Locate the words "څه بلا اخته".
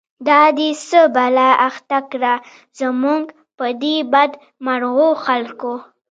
0.87-1.99